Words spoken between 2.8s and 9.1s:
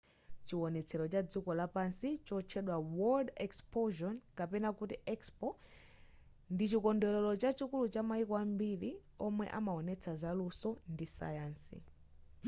world exposion kapena kuti expo ndichikondwerero chachikulu chamayiko ambiri